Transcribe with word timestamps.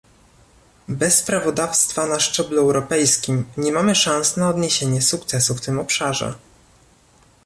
Bez 0.89 1.23
prawodawstwa 1.23 2.07
na 2.07 2.19
szczeblu 2.19 2.59
europejskim 2.61 3.45
nie 3.57 3.71
mamy 3.71 3.95
szans 3.95 4.37
na 4.37 4.49
odniesienie 4.49 5.01
sukcesu 5.01 5.55
w 5.55 5.61
tym 5.61 5.79
obszarze 5.79 6.33